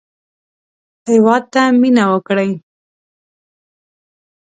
هېواد 1.09 1.43
ته 1.53 1.61
مېنه 1.81 2.03
وکړئ 2.11 2.51